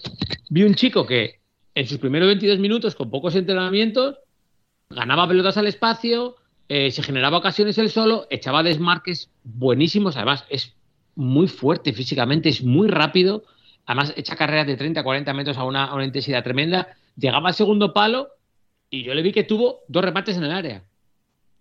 vi 0.50 0.64
un 0.64 0.74
chico 0.74 1.06
que 1.06 1.42
en 1.76 1.86
sus 1.86 1.98
primeros 1.98 2.28
22 2.28 2.60
minutos, 2.60 2.96
con 2.96 3.10
pocos 3.10 3.36
entrenamientos, 3.36 4.20
ganaba 4.90 5.28
pelotas 5.28 5.58
al 5.58 5.68
espacio, 5.68 6.38
eh, 6.70 6.92
se 6.92 7.04
generaba 7.04 7.40
ocasiones 7.40 7.78
él 7.78 7.90
solo, 7.90 8.26
echaba 8.30 8.64
desmarques 8.64 9.30
buenísimos, 9.44 10.16
además 10.16 10.46
es 10.50 10.78
muy 11.14 11.50
fuerte 11.50 11.92
físicamente, 11.92 12.48
es 12.48 12.64
muy 12.64 12.88
rápido, 12.88 13.44
además 13.86 14.14
echa 14.16 14.38
carreras 14.38 14.66
de 14.66 14.78
30 14.78 15.04
40 15.04 15.34
metros 15.34 15.58
a 15.58 15.66
una, 15.66 15.86
a 15.86 15.96
una 15.96 16.06
intensidad 16.06 16.42
tremenda, 16.42 16.88
llegaba 17.18 17.50
al 17.50 17.54
segundo 17.54 17.94
palo 17.94 18.30
y 18.90 19.04
yo 19.04 19.14
le 19.14 19.24
vi 19.24 19.34
que 19.34 19.44
tuvo 19.44 19.82
dos 19.90 20.06
remates 20.06 20.38
en 20.38 20.46
el 20.46 20.52
área, 20.52 20.86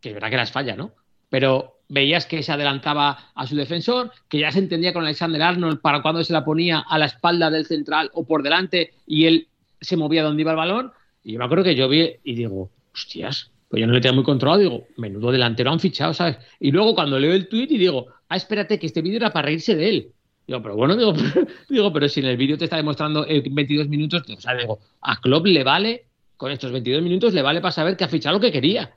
que 0.00 0.10
es 0.10 0.14
verdad 0.14 0.30
que 0.30 0.36
las 0.36 0.52
falla, 0.52 0.76
¿no? 0.76 0.92
Pero 1.30 1.77
veías 1.88 2.26
que 2.26 2.42
se 2.42 2.52
adelantaba 2.52 3.30
a 3.34 3.46
su 3.46 3.56
defensor, 3.56 4.12
que 4.28 4.38
ya 4.38 4.50
se 4.50 4.58
entendía 4.58 4.92
con 4.92 5.04
Alexander 5.04 5.42
Arnold 5.42 5.80
para 5.80 6.02
cuando 6.02 6.22
se 6.22 6.32
la 6.32 6.44
ponía 6.44 6.80
a 6.80 6.98
la 6.98 7.06
espalda 7.06 7.50
del 7.50 7.66
central 7.66 8.10
o 8.12 8.26
por 8.26 8.42
delante 8.42 8.94
y 9.06 9.24
él 9.24 9.48
se 9.80 9.96
movía 9.96 10.22
donde 10.22 10.42
iba 10.42 10.52
el 10.52 10.56
balón. 10.56 10.92
Y 11.24 11.32
yo 11.32 11.38
me 11.38 11.44
acuerdo 11.44 11.64
que 11.64 11.74
yo 11.74 11.88
vi 11.88 12.10
y 12.24 12.34
digo, 12.34 12.70
hostias, 12.94 13.50
pues 13.68 13.80
yo 13.80 13.86
no 13.86 13.92
le 13.92 14.00
tenía 14.00 14.14
muy 14.14 14.24
controlado, 14.24 14.60
digo, 14.60 14.86
menudo 14.96 15.32
delantero 15.32 15.70
han 15.70 15.80
fichado, 15.80 16.14
¿sabes? 16.14 16.38
Y 16.60 16.70
luego 16.70 16.94
cuando 16.94 17.18
leo 17.18 17.32
el 17.32 17.48
tuit 17.48 17.70
y 17.70 17.78
digo, 17.78 18.06
ah, 18.28 18.36
espérate, 18.36 18.78
que 18.78 18.86
este 18.86 19.02
vídeo 19.02 19.18
era 19.18 19.32
para 19.32 19.46
reírse 19.46 19.74
de 19.74 19.88
él. 19.88 20.12
Digo, 20.46 20.62
pero 20.62 20.76
bueno, 20.76 20.96
digo, 20.96 21.12
digo 21.68 21.92
pero 21.92 22.08
si 22.08 22.20
en 22.20 22.26
el 22.26 22.36
vídeo 22.36 22.56
te 22.56 22.64
está 22.64 22.76
demostrando 22.76 23.26
22 23.26 23.88
minutos, 23.88 24.22
o 24.28 24.40
sea, 24.40 24.54
digo, 24.54 24.78
a 25.02 25.20
Klopp 25.20 25.46
le 25.46 25.64
vale, 25.64 26.06
con 26.36 26.52
estos 26.52 26.70
22 26.70 27.02
minutos 27.02 27.34
le 27.34 27.42
vale 27.42 27.60
para 27.60 27.72
saber 27.72 27.96
que 27.96 28.04
ha 28.04 28.08
fichado 28.08 28.36
lo 28.36 28.40
que 28.40 28.52
quería 28.52 28.94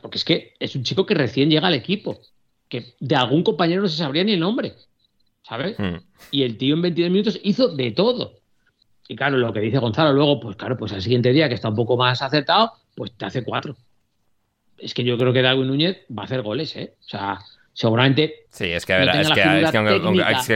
porque 0.00 0.18
es 0.18 0.24
que 0.24 0.54
es 0.58 0.74
un 0.76 0.82
chico 0.82 1.06
que 1.06 1.14
recién 1.14 1.50
llega 1.50 1.68
al 1.68 1.74
equipo, 1.74 2.20
que 2.68 2.94
de 3.00 3.16
algún 3.16 3.42
compañero 3.42 3.82
no 3.82 3.88
se 3.88 3.96
sabría 3.96 4.24
ni 4.24 4.32
el 4.32 4.40
nombre, 4.40 4.74
¿sabes? 5.42 5.78
Hmm. 5.78 5.96
Y 6.30 6.42
el 6.42 6.58
tío 6.58 6.74
en 6.74 6.82
22 6.82 7.10
minutos 7.10 7.40
hizo 7.42 7.68
de 7.68 7.92
todo. 7.92 8.40
Y 9.08 9.14
claro, 9.14 9.36
lo 9.38 9.52
que 9.52 9.60
dice 9.60 9.78
Gonzalo 9.78 10.12
luego, 10.12 10.40
pues 10.40 10.56
claro, 10.56 10.76
pues 10.76 10.92
al 10.92 11.02
siguiente 11.02 11.32
día 11.32 11.48
que 11.48 11.54
está 11.54 11.68
un 11.68 11.76
poco 11.76 11.96
más 11.96 12.20
acertado, 12.22 12.72
pues 12.94 13.12
te 13.12 13.24
hace 13.24 13.44
cuatro. 13.44 13.76
Es 14.78 14.92
que 14.92 15.04
yo 15.04 15.16
creo 15.16 15.32
que 15.32 15.42
Darwin 15.42 15.68
Núñez 15.68 15.98
va 16.16 16.22
a 16.22 16.24
hacer 16.26 16.42
goles, 16.42 16.74
¿eh? 16.76 16.94
O 17.00 17.08
sea, 17.08 17.38
seguramente. 17.72 18.46
Sí, 18.50 18.66
es 18.66 18.84
que, 18.84 18.94
a 18.94 18.98
ver, 18.98 19.08
es, 19.08 19.30
que, 19.30 19.42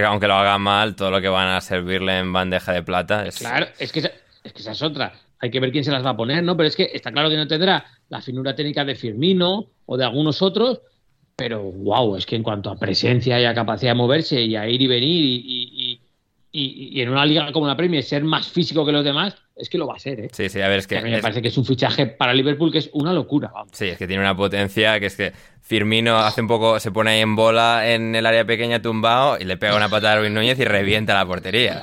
aunque, 0.05 0.27
lo 0.27 0.35
haga 0.35 0.59
mal, 0.59 0.97
todo 0.97 1.11
lo 1.11 1.21
que 1.21 1.29
van 1.29 1.49
a 1.49 1.61
servirle 1.61 2.19
en 2.19 2.33
bandeja 2.33 2.73
de 2.73 2.83
plata 2.83 3.27
es. 3.27 3.39
Claro, 3.39 3.67
es 3.79 3.93
que, 3.93 4.01
es 4.01 4.53
que 4.53 4.61
esa 4.61 4.73
es 4.73 4.83
otra. 4.83 5.13
Hay 5.41 5.51
que 5.51 5.59
ver 5.59 5.73
quién 5.73 5.85
se 5.85 5.91
las 5.91 6.05
va 6.05 6.11
a 6.11 6.17
poner, 6.17 6.45
¿no? 6.45 6.57
Pero 6.57 6.69
es 6.69 6.77
que 6.77 6.91
está 6.93 7.11
claro 7.11 7.31
que 7.31 7.37
no 7.37 7.47
tendrá 7.47 7.85
la 8.09 8.21
finura 8.21 8.55
técnica 8.55 8.85
de 8.85 8.95
Firmino 8.95 9.71
o 9.87 9.97
de 9.97 10.05
algunos 10.05 10.43
otros, 10.43 10.83
pero 11.41 11.63
wow, 11.63 12.17
es 12.17 12.27
que 12.27 12.37
en 12.37 12.43
cuanto 12.43 12.71
a 12.71 12.77
presencia 12.77 13.41
y 13.41 13.47
a 13.47 13.55
capacidad 13.55 13.93
de 13.93 13.97
moverse 13.97 14.43
y 14.43 14.57
a 14.57 14.69
ir 14.69 14.83
y 14.83 14.87
venir 14.87 16.01
y, 16.53 17.01
en 17.01 17.09
una 17.09 17.25
liga 17.25 17.51
como 17.53 17.67
la 17.67 17.77
Premier 17.77 18.03
ser 18.03 18.25
más 18.25 18.49
físico 18.49 18.85
que 18.85 18.93
los 18.93 19.05
demás, 19.05 19.35
es 19.57 19.71
que 19.71 19.79
lo 19.79 19.87
va 19.87 19.95
a 19.95 19.99
ser, 19.99 20.21
¿eh? 20.21 20.29
Sí, 20.33 20.51
sí, 20.51 20.61
a 20.61 20.69
ver, 20.69 20.81
es 20.81 20.87
que... 20.87 20.99
a 20.99 21.03
mí 21.03 21.11
me 21.11 21.23
parece 21.23 21.41
que 21.41 21.49
es 21.49 21.57
un 21.57 21.65
fichaje 21.65 22.07
para 22.07 22.35
Liverpool 22.35 22.71
que 22.71 22.79
es 22.79 22.91
una 22.93 23.15
locura. 23.15 23.53
Sí, 23.73 23.87
es 23.87 23.97
que 23.97 24.07
tiene 24.07 24.23
una 24.23 24.37
potencia 24.37 25.01
que 25.01 25.07
es 25.07 25.17
que 25.17 25.33
Firmino 25.63 26.19
hace 26.19 26.43
un 26.43 26.49
poco, 26.49 26.79
se 26.79 26.91
pone 26.91 27.13
ahí 27.13 27.21
en 27.21 27.37
bola 27.37 27.91
en 27.91 28.15
el 28.15 28.27
área 28.27 28.45
pequeña 28.45 28.83
tumbado 28.83 29.39
y 29.41 29.45
le 29.45 29.57
pega 29.57 29.77
una 29.77 29.89
patada 29.89 30.15
a 30.15 30.19
Ruiz 30.19 30.33
Núñez 30.33 30.59
y 30.59 30.65
revienta 30.65 31.15
la 31.15 31.25
portería. 31.25 31.81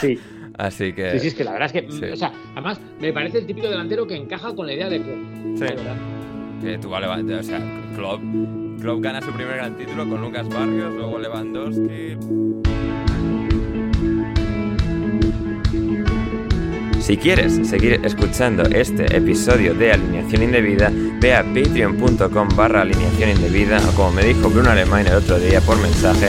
sí. 0.00 0.18
Así 0.58 0.92
que. 0.92 1.12
Sí, 1.12 1.20
sí, 1.20 1.28
es 1.28 1.34
que 1.34 1.44
la 1.44 1.52
verdad 1.52 1.70
es 1.74 1.82
que. 1.82 2.12
O 2.12 2.16
sea, 2.16 2.32
además, 2.52 2.80
me 3.00 3.12
parece 3.12 3.38
el 3.38 3.46
típico 3.46 3.68
delantero 3.68 4.06
que 4.06 4.16
encaja 4.16 4.54
con 4.54 4.66
la 4.66 4.74
idea 4.74 4.88
de 4.88 5.00
Klopp. 5.02 5.58
Sí. 5.58 5.64
Que 6.62 6.78
tú 6.78 6.90
vale, 6.90 7.06
o 7.08 7.42
sea, 7.42 7.60
Klopp, 7.96 8.20
Klopp 8.80 9.02
gana 9.02 9.20
su 9.20 9.32
primer 9.32 9.56
gran 9.56 9.76
título 9.76 10.08
con 10.08 10.20
Lucas 10.20 10.48
Barrios, 10.48 10.94
luego 10.94 11.18
Lewandowski. 11.18 12.16
Si 17.02 17.16
quieres 17.16 17.68
seguir 17.68 18.00
escuchando 18.04 18.62
este 18.62 19.16
episodio 19.16 19.74
de 19.74 19.90
Alineación 19.90 20.44
Indebida, 20.44 20.92
ve 21.20 21.34
a 21.34 21.42
patreon.com 21.42 22.48
barra 22.54 22.82
alineación 22.82 23.30
indebida 23.30 23.80
o 23.88 23.92
como 23.96 24.12
me 24.12 24.24
dijo 24.24 24.48
Bruno 24.48 24.70
Alemán 24.70 25.08
el 25.08 25.14
otro 25.14 25.40
día 25.40 25.60
por 25.62 25.76
mensaje, 25.82 26.28